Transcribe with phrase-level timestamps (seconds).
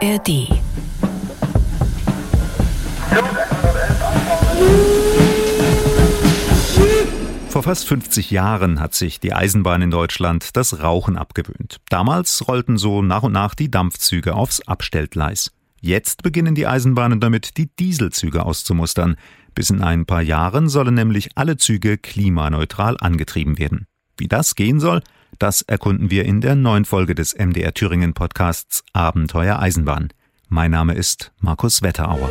[0.00, 0.48] ARD.
[7.48, 11.78] Vor fast 50 Jahren hat sich die Eisenbahn in Deutschland das Rauchen abgewöhnt.
[11.88, 15.50] Damals rollten so nach und nach die Dampfzüge aufs Abstellgleis.
[15.80, 19.16] Jetzt beginnen die Eisenbahnen damit, die Dieselzüge auszumustern.
[19.54, 23.86] Bis in ein paar Jahren sollen nämlich alle Züge klimaneutral angetrieben werden.
[24.16, 25.02] Wie das gehen soll,
[25.38, 30.08] das erkunden wir in der neuen Folge des MDR Thüringen Podcasts Abenteuer Eisenbahn.
[30.48, 32.30] Mein Name ist Markus Wetterauer.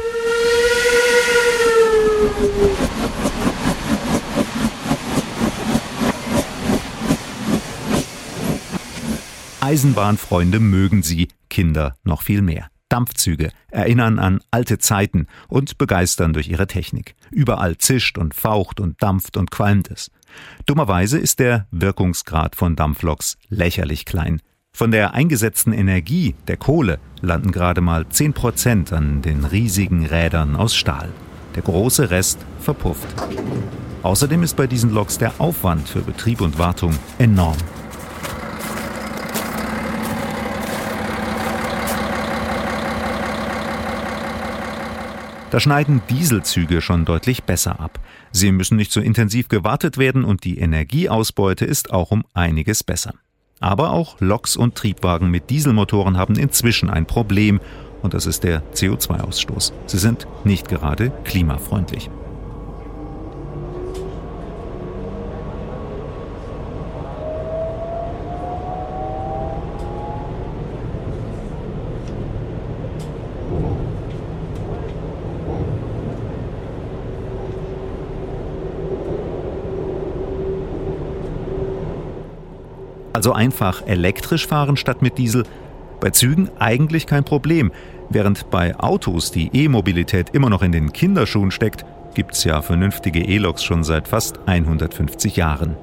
[9.62, 12.70] Eisenbahnfreunde mögen sie, Kinder noch viel mehr.
[12.90, 17.16] Dampfzüge erinnern an alte Zeiten und begeistern durch ihre Technik.
[17.32, 20.10] Überall zischt und faucht und dampft und qualmt es.
[20.66, 24.42] Dummerweise ist der Wirkungsgrad von Dampfloks lächerlich klein.
[24.74, 30.56] Von der eingesetzten Energie, der Kohle, landen gerade mal 10 Prozent an den riesigen Rädern
[30.56, 31.10] aus Stahl.
[31.56, 33.08] Der große Rest verpufft.
[34.04, 37.58] Außerdem ist bei diesen Loks der Aufwand für Betrieb und Wartung enorm.
[45.50, 48.00] Da schneiden Dieselzüge schon deutlich besser ab.
[48.38, 53.16] Sie müssen nicht so intensiv gewartet werden und die Energieausbeute ist auch um einiges besser.
[53.60, 57.60] Aber auch Loks und Triebwagen mit Dieselmotoren haben inzwischen ein Problem
[58.04, 59.74] und das ist der CO2-Ausstoß.
[59.88, 62.12] Sie sind nicht gerade klimafreundlich.
[83.18, 85.44] Also einfach elektrisch fahren statt mit Diesel.
[86.00, 87.72] Bei Zügen eigentlich kein Problem.
[88.12, 91.84] Während bei Autos die E-Mobilität immer noch in den Kinderschuhen steckt,
[92.14, 95.78] gibt es ja vernünftige E-Loks schon seit fast 150 Jahren.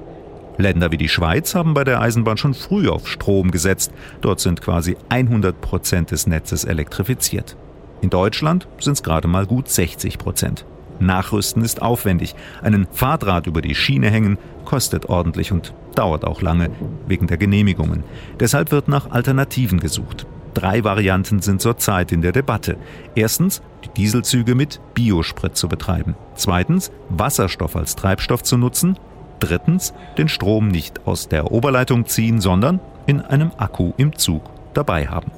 [0.57, 3.91] Länder wie die Schweiz haben bei der Eisenbahn schon früh auf Strom gesetzt.
[4.21, 7.57] Dort sind quasi 100 Prozent des Netzes elektrifiziert.
[7.99, 10.65] In Deutschland sind es gerade mal gut 60 Prozent.
[10.99, 12.35] Nachrüsten ist aufwendig.
[12.61, 16.69] Einen Fahrdraht über die Schiene hängen kostet ordentlich und dauert auch lange
[17.07, 18.03] wegen der Genehmigungen.
[18.39, 20.25] Deshalb wird nach Alternativen gesucht.
[20.53, 22.77] Drei Varianten sind zurzeit in der Debatte.
[23.13, 26.15] Erstens, die Dieselzüge mit Biosprit zu betreiben.
[26.35, 28.97] Zweitens, Wasserstoff als Treibstoff zu nutzen.
[29.39, 35.07] Drittens, den Strom nicht aus der Oberleitung ziehen, sondern in einem Akku im Zug dabei
[35.07, 35.31] haben.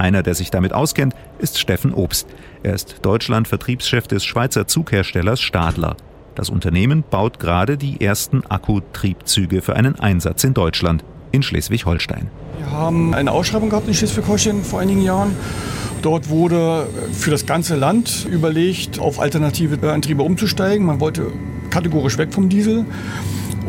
[0.00, 2.26] Einer, der sich damit auskennt, ist Steffen Obst.
[2.62, 5.94] Er ist Deutschland-Vertriebschef des Schweizer Zugherstellers Stadler.
[6.34, 12.28] Das Unternehmen baut gerade die ersten Akkutriebzüge für einen Einsatz in Deutschland, in Schleswig-Holstein.
[12.56, 15.36] Wir haben eine Ausschreibung gehabt in Schleswig-Holstein vor einigen Jahren.
[16.00, 20.86] Dort wurde für das ganze Land überlegt, auf alternative Antriebe umzusteigen.
[20.86, 21.26] Man wollte
[21.68, 22.86] kategorisch weg vom Diesel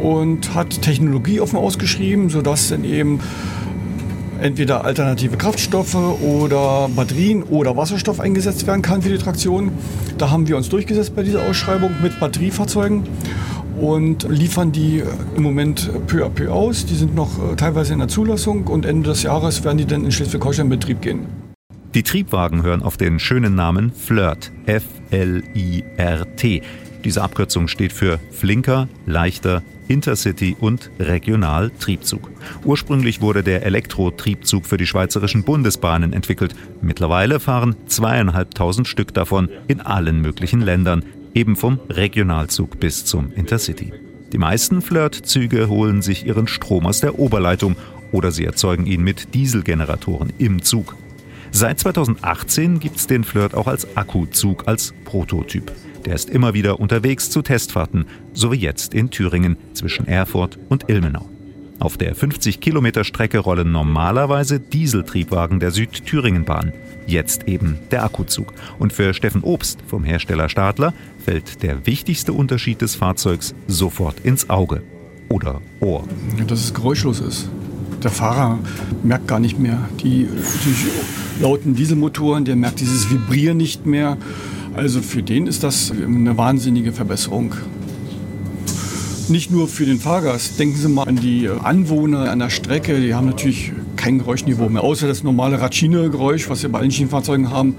[0.01, 3.19] und hat Technologie offen ausgeschrieben, sodass dann eben
[4.41, 9.71] entweder alternative Kraftstoffe oder Batterien oder Wasserstoff eingesetzt werden kann für die Traktion.
[10.17, 13.03] Da haben wir uns durchgesetzt bei dieser Ausschreibung mit Batteriefahrzeugen
[13.79, 15.03] und liefern die
[15.35, 16.85] im Moment peu à peu aus.
[16.85, 20.03] Die sind noch äh, teilweise in der Zulassung und Ende des Jahres werden die dann
[20.05, 21.25] in Schleswig-Holstein in Betrieb gehen.
[21.93, 26.61] Die Triebwagen hören auf den schönen Namen Flirt, F-L-I-R-T.
[27.03, 32.31] Diese Abkürzung steht für flinker, leichter, Intercity und Regionaltriebzug.
[32.63, 36.55] Ursprünglich wurde der Elektrotriebzug für die schweizerischen Bundesbahnen entwickelt.
[36.81, 41.03] Mittlerweile fahren zweieinhalbtausend Stück davon in allen möglichen Ländern,
[41.33, 43.91] eben vom Regionalzug bis zum Intercity.
[44.31, 47.75] Die meisten Flirt-Züge holen sich ihren Strom aus der Oberleitung
[48.13, 50.95] oder sie erzeugen ihn mit Dieselgeneratoren im Zug.
[51.51, 55.69] Seit 2018 gibt es den Flirt auch als Akkuzug, als Prototyp.
[56.05, 60.89] Der ist immer wieder unterwegs zu Testfahrten, so wie jetzt in Thüringen zwischen Erfurt und
[60.89, 61.29] Ilmenau.
[61.79, 66.73] Auf der 50 Kilometer Strecke rollen normalerweise Dieseltriebwagen der Südthüringenbahn.
[67.07, 68.53] Jetzt eben der Akkuzug.
[68.77, 74.49] Und für Steffen Obst vom Hersteller Stadler fällt der wichtigste Unterschied des Fahrzeugs sofort ins
[74.49, 74.83] Auge.
[75.29, 76.03] Oder Ohr.
[76.45, 77.49] Dass es geräuschlos ist.
[78.03, 78.59] Der Fahrer
[79.01, 84.17] merkt gar nicht mehr die, die lauten Dieselmotoren, der merkt dieses Vibrieren nicht mehr.
[84.73, 87.53] Also für den ist das eine wahnsinnige Verbesserung.
[89.27, 90.59] Nicht nur für den Fahrgast.
[90.59, 92.99] Denken Sie mal an die Anwohner an der Strecke.
[92.99, 97.51] Die haben natürlich kein Geräuschniveau mehr, außer das normale Ratschine-Geräusch, was wir bei allen Schienenfahrzeugen
[97.51, 97.75] haben.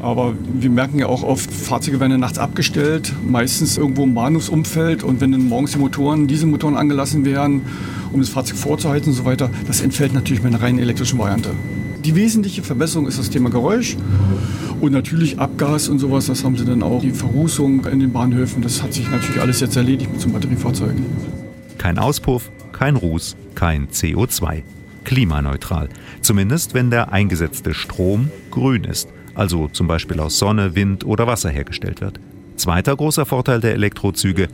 [0.00, 5.02] Aber wir merken ja auch oft, Fahrzeuge werden nachts abgestellt, meistens irgendwo im Bahnhofsumfeld.
[5.02, 7.62] Und wenn dann morgens die Motoren, diese Motoren angelassen werden,
[8.12, 11.50] um das Fahrzeug vorzuheizen und so weiter, das entfällt natürlich mit einer rein elektrischen Variante.
[12.04, 13.96] Die wesentliche Verbesserung ist das Thema Geräusch
[14.80, 16.26] und natürlich Abgas und sowas.
[16.26, 17.02] Das haben sie dann auch.
[17.02, 20.34] Die Verrußung in den Bahnhöfen, das hat sich natürlich alles jetzt erledigt mit so einem
[20.34, 20.94] Batteriefahrzeug.
[21.76, 24.62] Kein Auspuff, kein Ruß, kein CO2.
[25.04, 25.88] Klimaneutral.
[26.22, 31.50] Zumindest wenn der eingesetzte Strom grün ist, also zum Beispiel aus Sonne, Wind oder Wasser
[31.50, 32.18] hergestellt wird.
[32.56, 34.48] Zweiter großer Vorteil der Elektrozüge,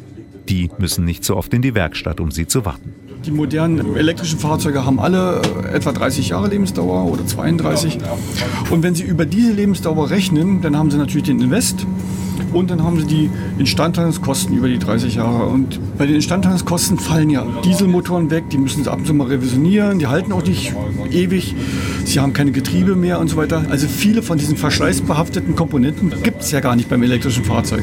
[0.49, 2.95] die müssen nicht so oft in die Werkstatt, um sie zu warten.
[3.25, 5.41] Die modernen elektrischen Fahrzeuge haben alle
[5.73, 7.99] etwa 30 Jahre Lebensdauer oder 32.
[8.71, 11.87] Und wenn Sie über diese Lebensdauer rechnen, dann haben Sie natürlich den Invest
[12.53, 15.47] und dann haben Sie die Instandhaltungskosten über die 30 Jahre.
[15.47, 19.27] Und bei den Instandhaltungskosten fallen ja Dieselmotoren weg, die müssen Sie ab und zu mal
[19.27, 20.75] revisionieren, die halten auch nicht
[21.11, 21.55] ewig.
[22.05, 23.65] Sie haben keine Getriebe mehr und so weiter.
[23.71, 27.83] Also viele von diesen verschleißbehafteten Komponenten gibt es ja gar nicht beim elektrischen Fahrzeug.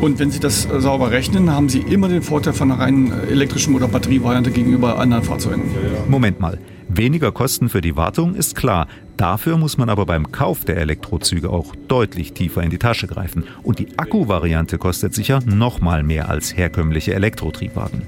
[0.00, 3.12] Und wenn Sie das äh, sauber rechnen, haben Sie immer den Vorteil von einer reinen
[3.12, 5.70] äh, elektrischen oder Batterievariante gegenüber anderen Fahrzeugen.
[6.08, 6.58] Moment mal.
[6.88, 8.86] Weniger Kosten für die Wartung ist klar.
[9.16, 13.44] Dafür muss man aber beim Kauf der Elektrozüge auch deutlich tiefer in die Tasche greifen.
[13.62, 18.02] Und die Akkuvariante kostet sicher noch mal mehr als herkömmliche Elektrotriebwagen.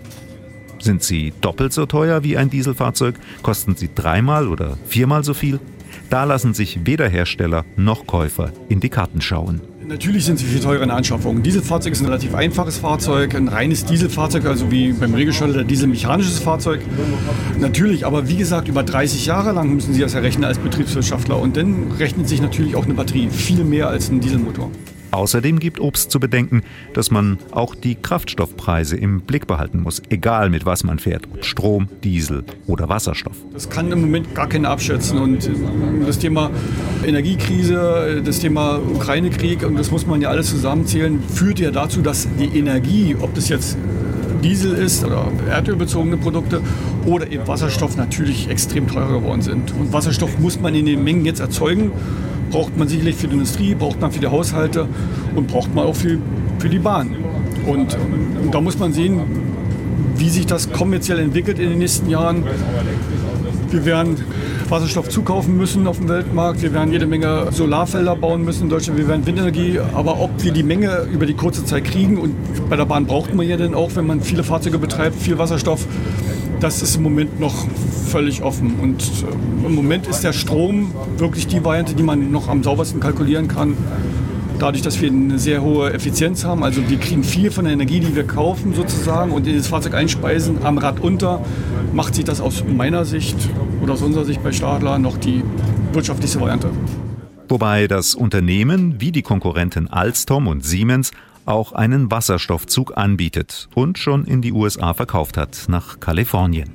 [0.81, 3.17] Sind sie doppelt so teuer wie ein Dieselfahrzeug?
[3.43, 5.58] Kosten sie dreimal oder viermal so viel?
[6.08, 9.61] Da lassen sich weder Hersteller noch Käufer in die Karten schauen.
[9.88, 11.43] Natürlich sind sie viel teurer in Anschaffung.
[11.43, 16.82] Dieselfahrzeug ist ein relativ einfaches Fahrzeug, ein reines Dieselfahrzeug, also wie beim Regelschalter dieselmechanisches Fahrzeug.
[17.58, 21.40] Natürlich, aber wie gesagt, über 30 Jahre lang müssen Sie das errechnen als Betriebswirtschaftler.
[21.40, 24.70] Und dann rechnet sich natürlich auch eine Batterie viel mehr als ein Dieselmotor.
[25.10, 26.62] Außerdem gibt Obst zu bedenken,
[26.93, 31.44] dass man auch die Kraftstoffpreise im Blick behalten muss, egal mit was man fährt, ob
[31.44, 33.37] Strom, Diesel oder Wasserstoff.
[33.52, 35.49] Das kann im Moment gar keiner abschätzen und
[36.06, 36.50] das Thema
[37.05, 42.28] Energiekrise, das Thema Ukraine-Krieg und das muss man ja alles zusammenzählen, führt ja dazu, dass
[42.38, 43.78] die Energie, ob das jetzt
[44.43, 46.61] Diesel ist oder erdölbezogene Produkte
[47.06, 49.72] oder eben Wasserstoff natürlich extrem teurer geworden sind.
[49.72, 51.90] Und Wasserstoff muss man in den Mengen jetzt erzeugen
[52.50, 54.87] braucht man sicherlich für die Industrie, braucht man für die Haushalte
[55.35, 56.19] und braucht man auch für,
[56.59, 57.15] für die Bahn.
[57.67, 57.97] Und,
[58.50, 59.21] da muss man sehen,
[60.17, 62.45] wie sich das kommerziell entwickelt in den nächsten Jahren.
[63.71, 64.17] Wir werden
[64.69, 66.62] Wasserstoff zukaufen müssen auf dem Weltmarkt.
[66.62, 68.99] Wir werden jede Menge Solarfelder bauen müssen in Deutschland.
[68.99, 69.79] Wir werden Windenergie.
[69.95, 72.35] Aber ob wir die Menge über die kurze Zeit kriegen und
[72.69, 75.87] bei der Bahn braucht man ja dann auch, wenn man viele Fahrzeuge betreibt, viel Wasserstoff,
[76.61, 77.67] das ist im Moment noch
[78.08, 78.75] völlig offen.
[78.81, 83.00] Und äh, im Moment ist der Strom wirklich die Variante, die man noch am saubersten
[83.00, 83.76] kalkulieren kann.
[84.58, 88.00] Dadurch, dass wir eine sehr hohe Effizienz haben, also wir kriegen viel von der Energie,
[88.00, 91.44] die wir kaufen sozusagen und in das Fahrzeug einspeisen, am Rad unter,
[91.93, 93.37] macht sich das aus meiner Sicht
[93.81, 95.44] oder aus unserer Sicht bei Stadler noch die
[95.93, 96.70] wirtschaftlichste Variante.
[97.49, 101.12] Wobei das Unternehmen wie die Konkurrenten Alstom und Siemens
[101.49, 106.71] auch einen Wasserstoffzug anbietet und schon in die USA verkauft hat, nach Kalifornien.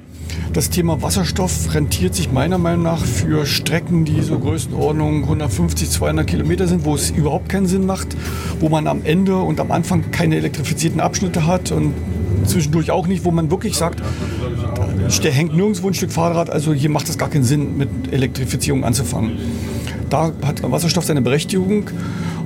[0.53, 6.27] Das Thema Wasserstoff rentiert sich meiner Meinung nach für Strecken, die so Größenordnung 150, 200
[6.27, 8.15] Kilometer sind, wo es überhaupt keinen Sinn macht,
[8.59, 11.93] wo man am Ende und am Anfang keine elektrifizierten Abschnitte hat und
[12.45, 14.01] zwischendurch auch nicht, wo man wirklich sagt,
[15.23, 18.83] der hängt nirgendwo ein Stück Fahrrad, also hier macht es gar keinen Sinn, mit Elektrifizierung
[18.83, 19.37] anzufangen.
[20.09, 21.89] Da hat Wasserstoff seine Berechtigung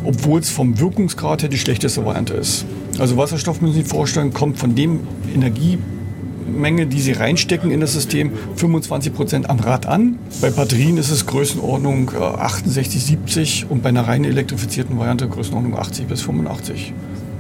[0.08, 2.66] obwohl es vom Wirkungsgrad her die schlechteste Variante ist.
[2.98, 5.02] Also Wasserstoff müssen Sie sich vorstellen, kommt von dem
[5.34, 10.18] Energiemenge, die Sie reinstecken in das System, 25 Prozent am Rad an.
[10.40, 15.78] Bei Batterien ist es Größenordnung 68, äh, 70 und bei einer rein elektrifizierten Variante Größenordnung
[15.78, 16.94] 80 bis 85.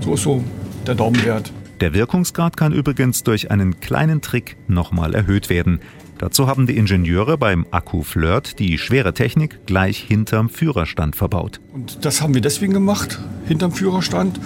[0.03, 0.43] So ist so
[0.85, 1.51] der Daumenwert.
[1.79, 5.79] Der Wirkungsgrad kann übrigens durch einen kleinen Trick nochmal erhöht werden.
[6.17, 11.59] Dazu haben die Ingenieure beim Akku Flirt die schwere Technik gleich hinterm Führerstand verbaut.
[11.73, 14.39] Und das haben wir deswegen gemacht, hinterm Führerstand,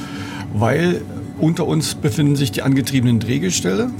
[0.54, 1.02] weil
[1.40, 3.92] unter uns befinden sich die angetriebenen Drehgestelle.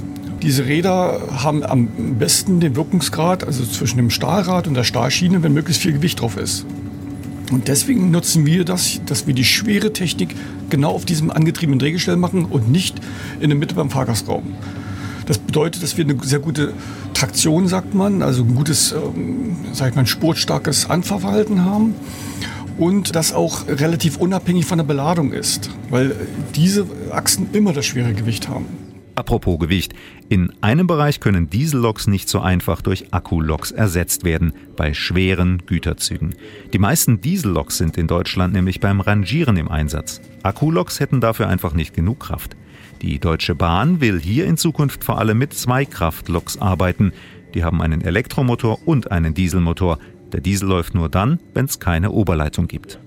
[0.42, 5.54] Diese Räder haben am besten den Wirkungsgrad, also zwischen dem Stahlrad und der Stahlschiene, wenn
[5.54, 6.66] möglichst viel Gewicht drauf ist.
[7.52, 10.34] Und deswegen nutzen wir das, dass wir die schwere Technik
[10.70, 12.96] genau auf diesem angetriebenen Drehgestell machen und nicht
[13.40, 14.54] in der Mitte beim Fahrgastraum.
[15.26, 16.72] Das bedeutet, dass wir eine sehr gute
[17.14, 21.94] Traktion, sagt man, also ein gutes, ähm, sag ich mal, sportstarkes Anfahrverhalten haben
[22.78, 26.16] und das auch relativ unabhängig von der Beladung ist, weil
[26.56, 28.81] diese Achsen immer das schwere Gewicht haben.
[29.22, 29.94] Apropos Gewicht.
[30.30, 36.34] In einem Bereich können Dieselloks nicht so einfach durch Akkuloks ersetzt werden, bei schweren Güterzügen.
[36.72, 40.20] Die meisten Dieselloks sind in Deutschland nämlich beim Rangieren im Einsatz.
[40.42, 42.56] Akkuloks hätten dafür einfach nicht genug Kraft.
[43.00, 47.12] Die Deutsche Bahn will hier in Zukunft vor allem mit Zweikraftloks arbeiten.
[47.54, 50.00] Die haben einen Elektromotor und einen Dieselmotor.
[50.32, 52.98] Der Diesel läuft nur dann, wenn es keine Oberleitung gibt.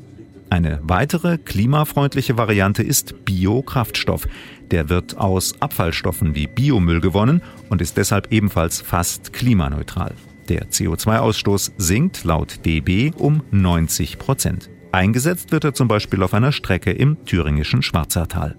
[0.49, 4.27] Eine weitere klimafreundliche Variante ist Biokraftstoff.
[4.71, 10.13] Der wird aus Abfallstoffen wie Biomüll gewonnen und ist deshalb ebenfalls fast klimaneutral.
[10.49, 14.69] Der CO2-Ausstoß sinkt laut DB um 90 Prozent.
[14.91, 18.55] Eingesetzt wird er zum Beispiel auf einer Strecke im thüringischen Schwarzertal.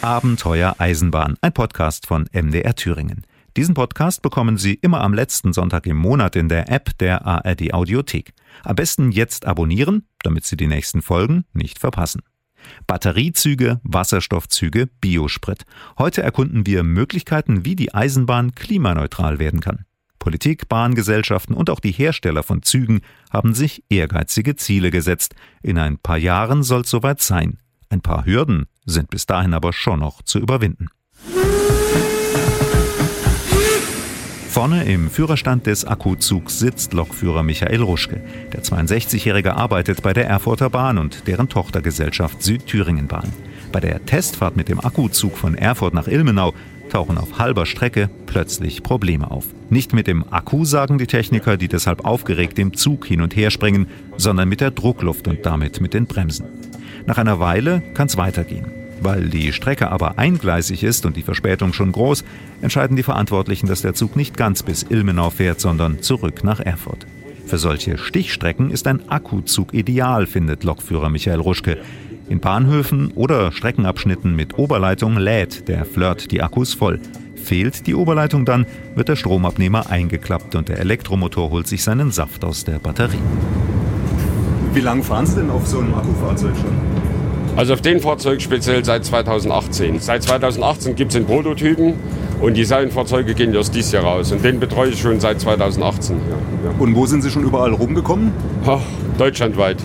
[0.00, 3.26] Abenteuer Eisenbahn, ein Podcast von MDR Thüringen.
[3.56, 7.72] Diesen Podcast bekommen Sie immer am letzten Sonntag im Monat in der App der ARD
[7.72, 8.34] Audiothek.
[8.64, 12.22] Am besten jetzt abonnieren, damit Sie die nächsten Folgen nicht verpassen.
[12.86, 15.64] Batteriezüge, Wasserstoffzüge, Biosprit.
[15.98, 19.84] Heute erkunden wir Möglichkeiten, wie die Eisenbahn klimaneutral werden kann.
[20.18, 25.34] Politik, Bahngesellschaften und auch die Hersteller von Zügen haben sich ehrgeizige Ziele gesetzt.
[25.62, 27.58] In ein paar Jahren soll es soweit sein.
[27.90, 30.88] Ein paar Hürden sind bis dahin aber schon noch zu überwinden.
[34.54, 38.20] Vorne im Führerstand des Akkuzugs sitzt Lokführer Michael Ruschke.
[38.52, 43.32] Der 62-Jährige arbeitet bei der Erfurter Bahn und deren Tochtergesellschaft Südthüringenbahn.
[43.72, 46.54] Bei der Testfahrt mit dem Akkuzug von Erfurt nach Ilmenau
[46.88, 49.46] tauchen auf halber Strecke plötzlich Probleme auf.
[49.70, 53.50] Nicht mit dem Akku, sagen die Techniker, die deshalb aufgeregt im Zug hin und her
[53.50, 56.46] springen, sondern mit der Druckluft und damit mit den Bremsen.
[57.06, 58.83] Nach einer Weile kann es weitergehen.
[59.04, 62.24] Weil die Strecke aber eingleisig ist und die Verspätung schon groß,
[62.62, 67.06] entscheiden die Verantwortlichen, dass der Zug nicht ganz bis Ilmenau fährt, sondern zurück nach Erfurt.
[67.44, 71.82] Für solche Stichstrecken ist ein Akkuzug ideal, findet Lokführer Michael Ruschke.
[72.30, 76.98] In Bahnhöfen oder Streckenabschnitten mit Oberleitung lädt der Flirt die Akkus voll.
[77.36, 82.42] Fehlt die Oberleitung dann, wird der Stromabnehmer eingeklappt und der Elektromotor holt sich seinen Saft
[82.42, 83.18] aus der Batterie.
[84.72, 87.13] Wie lange fahren Sie denn auf so einem Akkufahrzeug schon?
[87.56, 90.00] Also auf den Fahrzeug speziell seit 2018.
[90.00, 91.94] Seit 2018 gibt es den Prototypen
[92.40, 94.32] und die Serienfahrzeuge gehen erst dieses Jahr raus.
[94.32, 96.16] Und den betreue ich schon seit 2018.
[96.16, 96.74] Ja, ja.
[96.80, 98.32] Und wo sind Sie schon überall rumgekommen?
[98.66, 98.80] Ach,
[99.18, 99.76] deutschlandweit.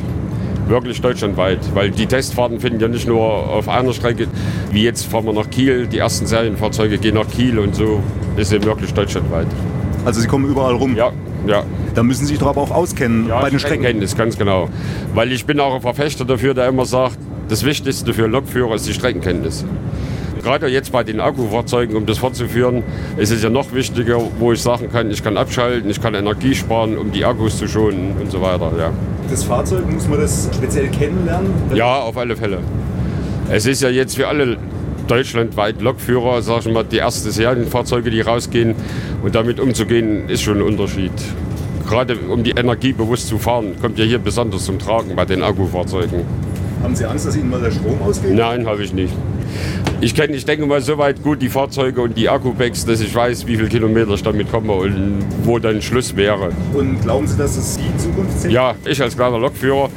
[0.67, 1.59] Wirklich deutschlandweit.
[1.75, 4.27] Weil die Testfahrten finden ja nicht nur auf einer Strecke.
[4.71, 5.85] Wie jetzt fahren wir nach Kiel.
[5.85, 8.01] Die ersten Serienfahrzeuge gehen nach Kiel und so
[8.35, 9.47] ist eben wirklich deutschlandweit.
[10.05, 10.95] Also Sie kommen überall rum?
[10.95, 11.11] Ja,
[11.45, 11.63] ja.
[11.93, 13.83] Da müssen Sie sich doch aber auch auskennen ja, bei den Strecken.
[13.83, 14.69] Kenntnis, ganz genau.
[15.13, 17.17] Weil ich bin auch ein Verfechter dafür, der immer sagt,
[17.49, 19.65] das Wichtigste für Lokführer ist die Streckenkenntnis.
[20.43, 22.83] Gerade jetzt bei den Akkufahrzeugen, um das fortzuführen,
[23.17, 26.55] ist es ja noch wichtiger, wo ich sagen kann, ich kann abschalten, ich kann Energie
[26.55, 28.71] sparen, um die Akkus zu schonen und so weiter.
[28.77, 28.93] Ja.
[29.29, 31.51] Das Fahrzeug, muss man das speziell kennenlernen?
[31.73, 32.59] Ja, auf alle Fälle.
[33.51, 34.57] Es ist ja jetzt für alle
[35.07, 38.75] deutschlandweit Lokführer, sag ich mal, die ersten Serienfahrzeuge, die rausgehen.
[39.23, 41.11] Und damit umzugehen, ist schon ein Unterschied.
[41.87, 45.41] Gerade um die Energie bewusst zu fahren, kommt ja hier besonders zum Tragen bei den
[45.41, 46.21] Akkufahrzeugen.
[46.81, 48.33] Haben Sie Angst, dass Ihnen mal der Strom ausgeht?
[48.33, 49.13] Nein, habe ich nicht.
[50.01, 53.47] Ich kenne, ich denke mal, soweit gut die Fahrzeuge und die Akkupacks, dass ich weiß,
[53.47, 56.51] wie viele Kilometer ich damit komme und wo dann Schluss wäre.
[56.73, 58.51] Und glauben Sie, dass es die Zukunft sind?
[58.51, 59.89] Ja, ich als kleiner Lokführer,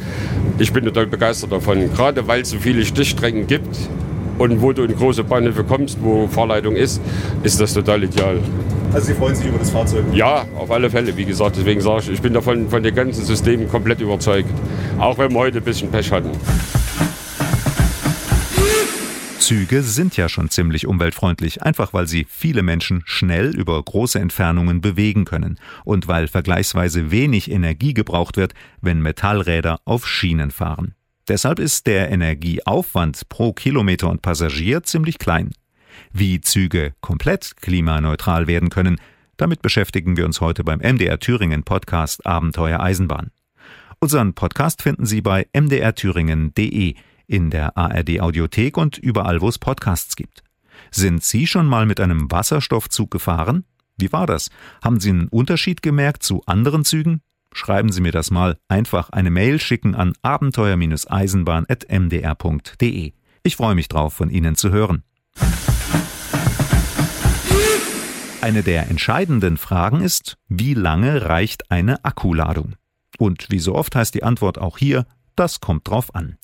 [0.59, 1.93] ich bin total begeistert davon.
[1.93, 3.77] Gerade weil es so viele Stichstrecken gibt
[4.39, 7.01] und wo du in große Bahnhöfe kommst, wo Fahrleitung ist,
[7.45, 8.39] ist das total ideal.
[8.93, 10.05] Also Sie freuen sich über das Fahrzeug?
[10.13, 11.17] Ja, auf alle Fälle.
[11.17, 14.51] Wie gesagt, deswegen sage ich, ich bin davon von den ganzen Systemen komplett überzeugt.
[14.99, 16.31] Auch wenn wir heute ein bisschen Pech hatten.
[19.39, 24.81] Züge sind ja schon ziemlich umweltfreundlich, einfach weil sie viele Menschen schnell über große Entfernungen
[24.81, 30.95] bewegen können und weil vergleichsweise wenig Energie gebraucht wird, wenn Metallräder auf Schienen fahren.
[31.29, 35.51] Deshalb ist der Energieaufwand pro Kilometer und Passagier ziemlich klein.
[36.13, 39.01] Wie Züge komplett klimaneutral werden können,
[39.39, 43.31] damit beschäftigen wir uns heute beim MDR Thüringen Podcast Abenteuer Eisenbahn.
[43.99, 46.95] Unseren Podcast finden Sie bei mdrthüringen.de,
[47.27, 50.43] in der ARD Audiothek und überall, wo es Podcasts gibt.
[50.91, 53.65] Sind Sie schon mal mit einem Wasserstoffzug gefahren?
[53.97, 54.51] Wie war das?
[54.83, 57.23] Haben Sie einen Unterschied gemerkt zu anderen Zügen?
[57.55, 58.59] Schreiben Sie mir das mal.
[58.69, 63.13] Einfach eine Mail schicken an abenteuer-eisenbahn.mdr.de.
[63.45, 65.03] Ich freue mich drauf, von Ihnen zu hören.
[68.43, 72.75] Eine der entscheidenden Fragen ist, wie lange reicht eine Akkuladung?
[73.17, 75.07] Und wie so oft heißt die Antwort auch hier,
[75.37, 76.39] das kommt drauf an.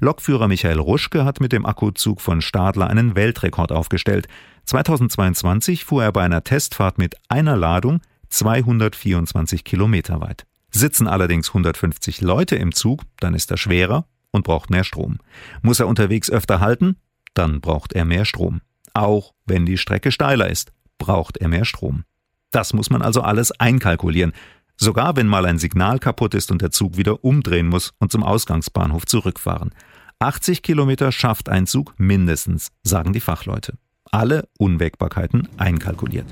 [0.00, 4.26] Lokführer Michael Ruschke hat mit dem Akkuzug von Stadler einen Weltrekord aufgestellt.
[4.64, 10.46] 2022 fuhr er bei einer Testfahrt mit einer Ladung 224 Kilometer weit.
[10.72, 15.18] Sitzen allerdings 150 Leute im Zug, dann ist er schwerer und braucht mehr Strom.
[15.62, 16.96] Muss er unterwegs öfter halten,
[17.32, 18.60] dann braucht er mehr Strom.
[18.92, 22.04] Auch wenn die Strecke steiler ist braucht er mehr Strom.
[22.50, 24.32] Das muss man also alles einkalkulieren,
[24.76, 28.22] sogar wenn mal ein Signal kaputt ist und der Zug wieder umdrehen muss und zum
[28.22, 29.74] Ausgangsbahnhof zurückfahren.
[30.20, 33.76] 80 Kilometer schafft ein Zug mindestens, sagen die Fachleute.
[34.10, 36.26] Alle Unwägbarkeiten einkalkuliert.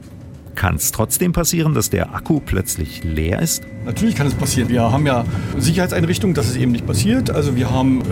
[0.54, 3.64] Kann es trotzdem passieren, dass der Akku plötzlich leer ist?
[3.84, 4.68] Natürlich kann es passieren.
[4.68, 5.24] Wir haben ja
[5.58, 7.30] Sicherheitseinrichtungen, dass es eben nicht passiert.
[7.30, 8.02] Also wir haben,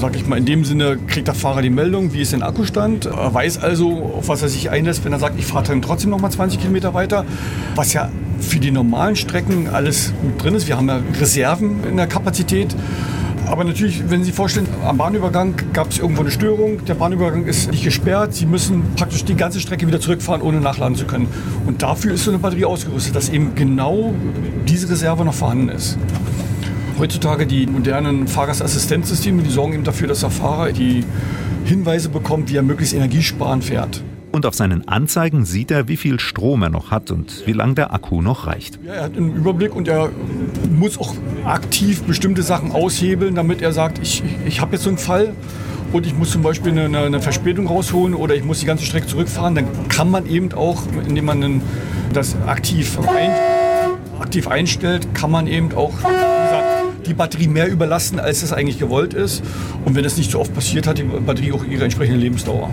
[0.00, 3.06] sag ich mal, in dem Sinne kriegt der Fahrer die Meldung, wie ist der Akkustand.
[3.06, 6.10] Er weiß also, auf was er sich einlässt, wenn er sagt, ich fahre dann trotzdem
[6.10, 7.24] noch mal 20 Kilometer weiter.
[7.74, 10.66] Was ja für die normalen Strecken alles mit drin ist.
[10.66, 12.74] Wir haben ja Reserven in der Kapazität.
[13.46, 17.46] Aber natürlich, wenn Sie sich vorstellen, am Bahnübergang gab es irgendwo eine Störung, der Bahnübergang
[17.46, 21.28] ist nicht gesperrt, Sie müssen praktisch die ganze Strecke wieder zurückfahren, ohne nachladen zu können.
[21.66, 24.14] Und dafür ist so eine Batterie ausgerüstet, dass eben genau
[24.68, 25.98] diese Reserve noch vorhanden ist.
[26.98, 31.04] Heutzutage die modernen Fahrgastassistenzsysteme, die sorgen eben dafür, dass der Fahrer die
[31.64, 34.02] Hinweise bekommt, wie er möglichst energiesparend fährt.
[34.32, 37.74] Und auf seinen Anzeigen sieht er, wie viel Strom er noch hat und wie lange
[37.74, 38.78] der Akku noch reicht.
[38.84, 40.10] Ja, er hat einen Überblick und er
[40.70, 44.98] muss auch aktiv bestimmte Sachen aushebeln, damit er sagt, ich, ich habe jetzt so einen
[44.98, 45.32] Fall
[45.92, 49.08] und ich muss zum Beispiel eine, eine, Verspätung rausholen oder ich muss die ganze Strecke
[49.08, 49.56] zurückfahren.
[49.56, 51.62] Dann kann man eben auch, indem man
[52.12, 53.32] das aktiv, ein,
[54.20, 55.94] aktiv einstellt, kann man eben auch
[57.06, 59.42] die Batterie mehr überlasten, als es eigentlich gewollt ist.
[59.84, 62.70] Und wenn das nicht so oft passiert, hat die Batterie auch ihre entsprechende Lebensdauer.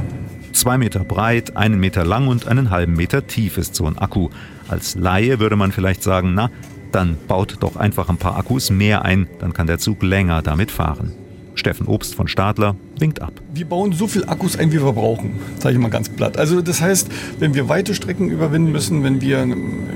[0.57, 4.29] Zwei Meter breit, einen Meter lang und einen halben Meter tief ist so ein Akku.
[4.67, 6.49] Als Laie würde man vielleicht sagen, na,
[6.91, 10.71] dann baut doch einfach ein paar Akkus mehr ein, dann kann der Zug länger damit
[10.71, 11.13] fahren.
[11.57, 13.33] Steffen Obst von Stadler winkt ab.
[13.53, 16.37] Wir bauen so viel Akkus ein, wie wir brauchen, sage ich mal ganz platt.
[16.37, 17.09] Also das heißt,
[17.39, 19.47] wenn wir weite Strecken überwinden müssen, wenn wir,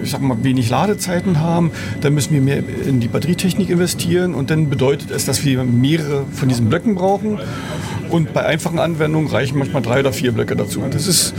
[0.04, 4.50] ich sag mal, wenig Ladezeiten haben, dann müssen wir mehr in die Batterietechnik investieren und
[4.50, 7.40] dann bedeutet es, dass wir mehrere von diesen Blöcken brauchen.
[8.10, 10.82] Und bei einfachen Anwendungen reichen manchmal drei oder vier Blöcke dazu.
[10.92, 11.34] Das ist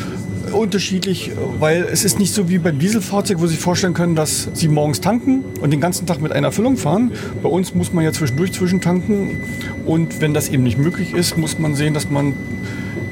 [0.52, 4.48] unterschiedlich, weil es ist nicht so wie beim Dieselfahrzeug, wo Sie sich vorstellen können, dass
[4.54, 7.12] Sie morgens tanken und den ganzen Tag mit einer Füllung fahren.
[7.42, 9.40] Bei uns muss man ja zwischendurch zwischentanken
[9.86, 12.34] und wenn das eben nicht möglich ist, muss man sehen, dass man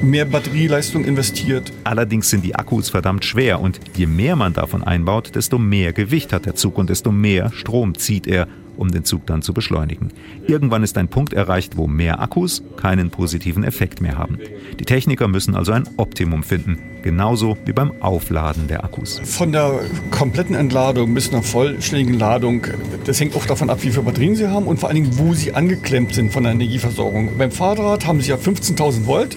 [0.02, 1.72] mehr Batterieleistung investiert.
[1.84, 6.32] Allerdings sind die Akkus verdammt schwer und je mehr man davon einbaut, desto mehr Gewicht
[6.32, 8.46] hat der Zug und desto mehr Strom zieht er
[8.80, 10.12] um den Zug dann zu beschleunigen.
[10.46, 14.38] Irgendwann ist ein Punkt erreicht, wo mehr Akkus keinen positiven Effekt mehr haben.
[14.78, 19.20] Die Techniker müssen also ein Optimum finden, genauso wie beim Aufladen der Akkus.
[19.24, 22.66] Von der kompletten Entladung bis einer vollständigen Ladung,
[23.04, 25.34] das hängt auch davon ab, wie viele Batterien Sie haben und vor allen Dingen, wo
[25.34, 27.36] Sie angeklemmt sind von der Energieversorgung.
[27.36, 29.36] Beim Fahrrad haben Sie ja 15.000 Volt.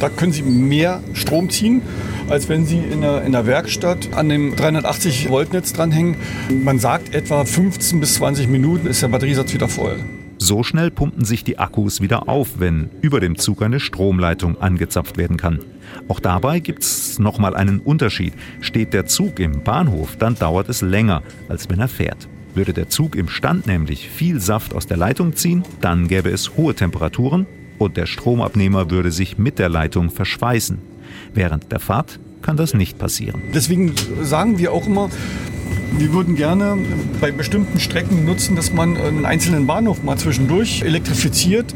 [0.00, 1.82] Da können Sie mehr Strom ziehen,
[2.30, 6.16] als wenn Sie in der, in der Werkstatt an dem 380 Volt Netz dranhängen.
[6.48, 9.98] Man sagt etwa 15 bis 20 Minuten ist der Batteriesatz wieder voll.
[10.38, 15.18] So schnell pumpen sich die Akkus wieder auf, wenn über dem Zug eine Stromleitung angezapft
[15.18, 15.58] werden kann.
[16.08, 18.32] Auch dabei gibt es nochmal einen Unterschied.
[18.62, 22.26] Steht der Zug im Bahnhof, dann dauert es länger, als wenn er fährt.
[22.54, 26.56] Würde der Zug im Stand nämlich viel Saft aus der Leitung ziehen, dann gäbe es
[26.56, 27.46] hohe Temperaturen
[27.80, 30.78] und der Stromabnehmer würde sich mit der Leitung verschweißen.
[31.32, 33.40] Während der Fahrt kann das nicht passieren.
[33.54, 35.08] Deswegen sagen wir auch immer,
[35.96, 36.76] wir würden gerne
[37.20, 41.74] bei bestimmten Strecken nutzen, dass man einen einzelnen Bahnhof mal zwischendurch elektrifiziert,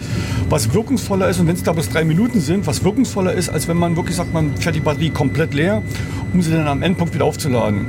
[0.50, 3.66] was wirkungsvoller ist und wenn es da bis drei Minuten sind, was wirkungsvoller ist, als
[3.66, 5.82] wenn man wirklich sagt, man fährt die Batterie komplett leer,
[6.34, 7.86] um sie dann am Endpunkt wieder aufzuladen.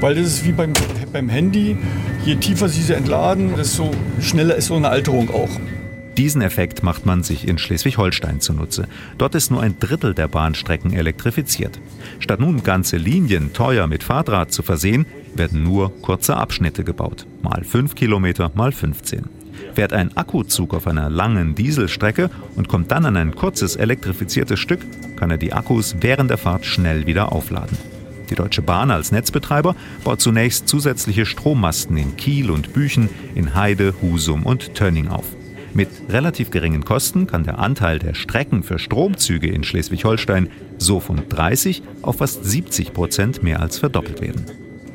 [0.00, 0.72] Weil das ist wie beim,
[1.12, 1.76] beim Handy,
[2.24, 5.48] je tiefer Sie sie entladen, desto schneller ist so eine Alterung auch.
[6.16, 8.88] Diesen Effekt macht man sich in Schleswig-Holstein zunutze.
[9.18, 11.78] Dort ist nur ein Drittel der Bahnstrecken elektrifiziert.
[12.20, 17.26] Statt nun ganze Linien teuer mit Fahrdraht zu versehen, werden nur kurze Abschnitte gebaut.
[17.42, 19.24] Mal 5 Kilometer, mal 15.
[19.74, 24.80] Fährt ein Akkuzug auf einer langen Dieselstrecke und kommt dann an ein kurzes elektrifiziertes Stück,
[25.16, 27.76] kann er die Akkus während der Fahrt schnell wieder aufladen.
[28.30, 33.94] Die Deutsche Bahn als Netzbetreiber baut zunächst zusätzliche Strommasten in Kiel und Büchen, in Heide,
[34.00, 35.35] Husum und Tönning auf.
[35.76, 41.28] Mit relativ geringen Kosten kann der Anteil der Strecken für Stromzüge in Schleswig-Holstein so von
[41.28, 44.46] 30 auf fast 70 Prozent mehr als verdoppelt werden.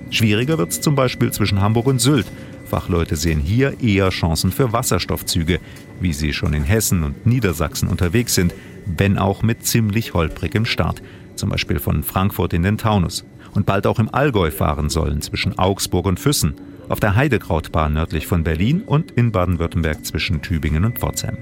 [0.09, 2.25] Schwieriger wird es zum Beispiel zwischen Hamburg und Sylt.
[2.65, 5.59] Fachleute sehen hier eher Chancen für Wasserstoffzüge,
[5.99, 8.51] wie sie schon in Hessen und Niedersachsen unterwegs sind,
[8.87, 11.03] wenn auch mit ziemlich holprigem Start,
[11.35, 13.23] zum Beispiel von Frankfurt in den Taunus.
[13.53, 16.55] Und bald auch im Allgäu fahren sollen zwischen Augsburg und Füssen
[16.91, 21.37] auf der Heidekrautbahn nördlich von Berlin und in Baden-Württemberg zwischen Tübingen und Pforzheim.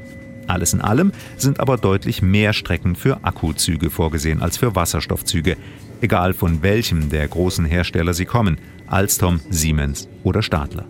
[0.47, 5.57] Alles in allem sind aber deutlich mehr Strecken für Akkuzüge vorgesehen als für Wasserstoffzüge,
[6.01, 8.57] egal von welchem der großen Hersteller sie kommen,
[8.87, 10.85] Alstom, Siemens oder Stadler.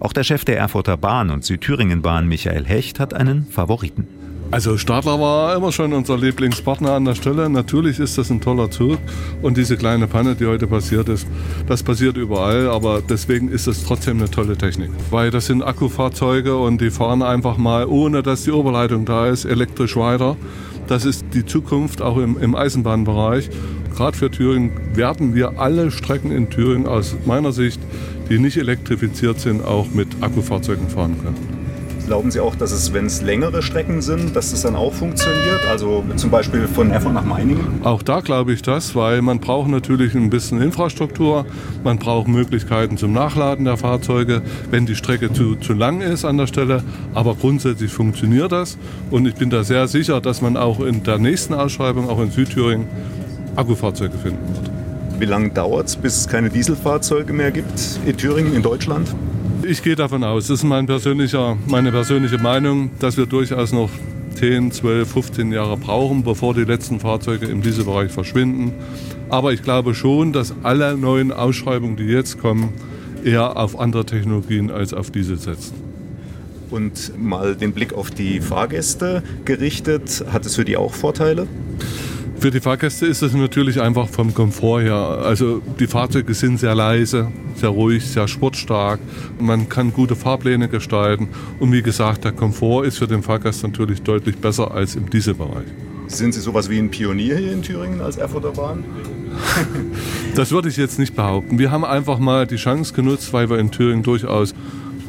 [0.00, 4.08] Auch der Chef der Erfurter Bahn und Südthüringen-Bahn, Michael Hecht, hat einen Favoriten.
[4.52, 7.48] Also Stadler war immer schon unser Lieblingspartner an der Stelle.
[7.48, 8.98] Natürlich ist das ein toller Zug
[9.40, 11.26] und diese kleine Panne, die heute passiert ist,
[11.66, 14.90] das passiert überall, aber deswegen ist es trotzdem eine tolle Technik.
[15.10, 19.46] Weil das sind Akkufahrzeuge und die fahren einfach mal, ohne dass die Oberleitung da ist,
[19.46, 20.36] elektrisch weiter.
[20.86, 23.48] Das ist die Zukunft auch im, im Eisenbahnbereich.
[23.96, 27.80] Gerade für Thüringen werden wir alle Strecken in Thüringen aus meiner Sicht,
[28.28, 31.61] die nicht elektrifiziert sind, auch mit Akkufahrzeugen fahren können.
[32.12, 35.64] Glauben Sie auch, dass es, wenn es längere Strecken sind, dass es dann auch funktioniert?
[35.70, 37.80] Also zum Beispiel von Erfurt nach Meiningen?
[37.84, 41.46] Auch da glaube ich das, weil man braucht natürlich ein bisschen Infrastruktur,
[41.82, 46.36] man braucht Möglichkeiten zum Nachladen der Fahrzeuge, wenn die Strecke zu, zu lang ist an
[46.36, 46.82] der Stelle.
[47.14, 48.76] Aber grundsätzlich funktioniert das
[49.10, 52.30] und ich bin da sehr sicher, dass man auch in der nächsten Ausschreibung, auch in
[52.30, 52.88] Südthüringen,
[53.56, 54.70] Akkufahrzeuge finden wird.
[55.18, 57.72] Wie lange dauert es, bis es keine Dieselfahrzeuge mehr gibt
[58.04, 59.08] in Thüringen, in Deutschland?
[59.64, 63.90] Ich gehe davon aus, das ist mein persönlicher, meine persönliche Meinung, dass wir durchaus noch
[64.34, 68.72] 10, 12, 15 Jahre brauchen, bevor die letzten Fahrzeuge in diesem Bereich verschwinden.
[69.28, 72.70] Aber ich glaube schon, dass alle neuen Ausschreibungen, die jetzt kommen,
[73.24, 75.74] eher auf andere Technologien als auf diese setzen.
[76.70, 81.46] Und mal den Blick auf die Fahrgäste gerichtet, hat es für die auch Vorteile?
[82.42, 84.96] Für die Fahrgäste ist es natürlich einfach vom Komfort her.
[84.96, 88.98] Also die Fahrzeuge sind sehr leise, sehr ruhig, sehr sportstark.
[89.38, 91.28] Man kann gute Fahrpläne gestalten.
[91.60, 95.68] Und wie gesagt, der Komfort ist für den Fahrgast natürlich deutlich besser als im Dieselbereich.
[96.08, 98.82] Sind Sie sowas wie ein Pionier hier in Thüringen als Erfurter Bahn?
[100.34, 101.60] das würde ich jetzt nicht behaupten.
[101.60, 104.52] Wir haben einfach mal die Chance genutzt, weil wir in Thüringen durchaus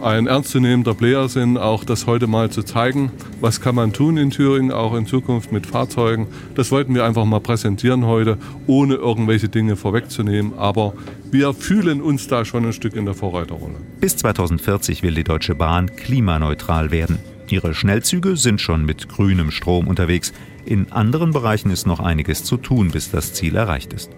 [0.04, 3.12] ein ernstzunehmender Player sind, auch das heute mal zu zeigen.
[3.40, 6.28] Was kann man tun in Thüringen, auch in Zukunft mit Fahrzeugen?
[6.56, 8.38] Das wollten wir einfach mal präsentieren heute,
[8.68, 10.54] ohne irgendwelche Dinge vorwegzunehmen.
[10.58, 10.94] Aber
[11.32, 13.76] wir fühlen uns da schon ein Stück in der Vorreiterrolle.
[14.00, 17.20] Bis 2040 will die Deutsche Bahn klimaneutral werden.
[17.50, 20.34] Ihre Schnellzüge sind schon mit grünem Strom unterwegs.
[20.66, 24.12] In anderen Bereichen ist noch einiges zu tun, bis das Ziel erreicht ist.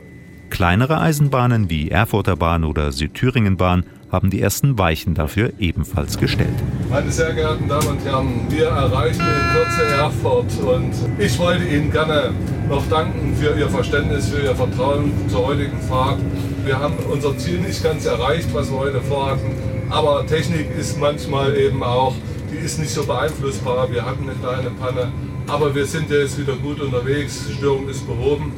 [0.56, 6.56] Kleinere Eisenbahnen wie Erfurter Bahn oder Südthüringen-Bahn haben die ersten Weichen dafür ebenfalls gestellt.
[6.90, 11.92] Meine sehr geehrten Damen und Herren, wir erreichen in Kürze Erfurt und ich wollte Ihnen
[11.92, 12.32] gerne
[12.70, 16.20] noch danken für Ihr Verständnis, für Ihr Vertrauen zur heutigen Fahrt.
[16.64, 19.52] Wir haben unser Ziel nicht ganz erreicht, was wir heute vorhatten,
[19.90, 22.16] aber Technik ist manchmal eben auch,
[22.50, 23.92] die ist nicht so beeinflussbar.
[23.92, 25.12] Wir hatten eine kleine Panne,
[25.48, 28.54] aber wir sind jetzt wieder gut unterwegs, Störung ist behoben.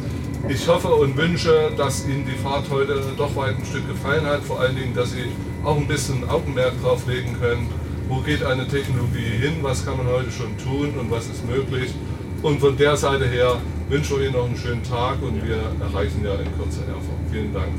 [0.49, 4.41] Ich hoffe und wünsche, dass Ihnen die Fahrt heute doch weit ein Stück gefallen hat.
[4.43, 5.25] Vor allen Dingen, dass Sie
[5.63, 7.67] auch ein bisschen Augenmerk drauf legen können,
[8.07, 11.93] wo geht eine Technologie hin, was kann man heute schon tun und was ist möglich.
[12.43, 13.57] Und von der Seite her
[13.89, 17.17] wünsche ich Ihnen noch einen schönen Tag und wir erreichen ja in Kürze Erfurt.
[17.29, 17.73] Vielen Dank.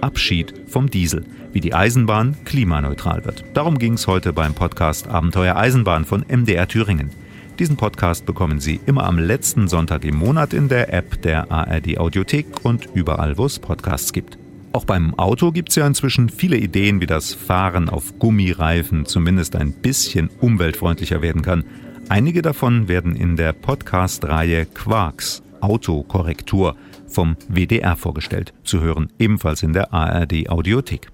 [0.00, 3.44] Abschied vom Diesel, wie die Eisenbahn klimaneutral wird.
[3.52, 7.10] Darum ging es heute beim Podcast Abenteuer Eisenbahn von MDR Thüringen.
[7.58, 11.98] Diesen Podcast bekommen Sie immer am letzten Sonntag im Monat in der App der ARD
[11.98, 14.38] Audiothek und überall, wo es Podcasts gibt.
[14.72, 19.54] Auch beim Auto gibt es ja inzwischen viele Ideen, wie das Fahren auf Gummireifen zumindest
[19.54, 21.62] ein bisschen umweltfreundlicher werden kann.
[22.08, 26.74] Einige davon werden in der Podcast-Reihe Quarks Autokorrektur
[27.06, 31.08] vom WDR vorgestellt, zu hören ebenfalls in der ARD Audiothek.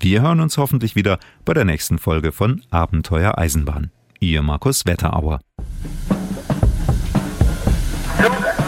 [0.00, 3.92] Wir hören uns hoffentlich wieder bei der nächsten Folge von Abenteuer Eisenbahn.
[4.18, 5.38] Ihr Markus Wetterauer.
[8.18, 8.63] Então,